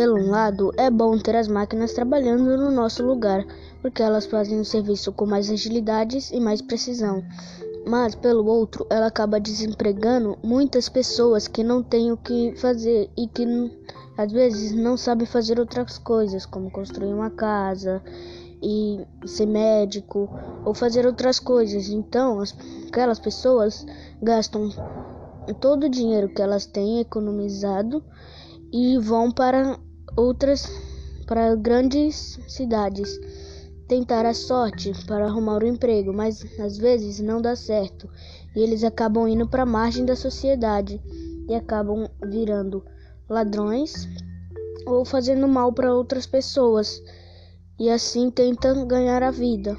Pelo 0.00 0.16
um 0.16 0.30
lado, 0.30 0.72
é 0.78 0.88
bom 0.88 1.18
ter 1.18 1.36
as 1.36 1.46
máquinas 1.46 1.92
trabalhando 1.92 2.56
no 2.56 2.70
nosso 2.70 3.04
lugar, 3.04 3.44
porque 3.82 4.02
elas 4.02 4.24
fazem 4.24 4.58
o 4.58 4.64
serviço 4.64 5.12
com 5.12 5.26
mais 5.26 5.50
agilidade 5.50 6.16
e 6.32 6.40
mais 6.40 6.62
precisão. 6.62 7.22
Mas, 7.86 8.14
pelo 8.14 8.46
outro, 8.46 8.86
ela 8.88 9.08
acaba 9.08 9.38
desempregando 9.38 10.38
muitas 10.42 10.88
pessoas 10.88 11.46
que 11.46 11.62
não 11.62 11.82
têm 11.82 12.10
o 12.10 12.16
que 12.16 12.54
fazer 12.56 13.10
e 13.14 13.28
que 13.28 13.44
às 14.16 14.32
vezes 14.32 14.72
não 14.72 14.96
sabem 14.96 15.26
fazer 15.26 15.60
outras 15.60 15.98
coisas, 15.98 16.46
como 16.46 16.70
construir 16.70 17.12
uma 17.12 17.28
casa 17.28 18.02
e 18.62 19.06
ser 19.26 19.44
médico 19.44 20.30
ou 20.64 20.72
fazer 20.72 21.04
outras 21.04 21.38
coisas. 21.38 21.90
Então, 21.90 22.40
as, 22.40 22.56
aquelas 22.88 23.18
pessoas 23.18 23.84
gastam 24.22 24.70
todo 25.60 25.84
o 25.84 25.90
dinheiro 25.90 26.30
que 26.30 26.40
elas 26.40 26.64
têm 26.64 27.00
economizado 27.00 28.02
e 28.72 28.96
vão 28.96 29.30
para 29.30 29.78
outras 30.16 30.66
para 31.26 31.54
grandes 31.54 32.38
cidades 32.48 33.18
tentar 33.86 34.24
a 34.24 34.32
sorte 34.32 34.92
para 35.06 35.26
arrumar 35.26 35.64
um 35.64 35.66
emprego, 35.66 36.12
mas 36.12 36.44
às 36.60 36.78
vezes 36.78 37.18
não 37.20 37.42
dá 37.42 37.56
certo 37.56 38.08
e 38.54 38.60
eles 38.60 38.84
acabam 38.84 39.26
indo 39.28 39.48
para 39.48 39.64
a 39.64 39.66
margem 39.66 40.04
da 40.04 40.14
sociedade 40.14 41.00
e 41.48 41.54
acabam 41.54 42.08
virando 42.24 42.84
ladrões 43.28 44.08
ou 44.86 45.04
fazendo 45.04 45.48
mal 45.48 45.72
para 45.72 45.94
outras 45.94 46.26
pessoas 46.26 47.02
e 47.78 47.90
assim 47.90 48.30
tentam 48.30 48.86
ganhar 48.86 49.22
a 49.22 49.30
vida. 49.30 49.76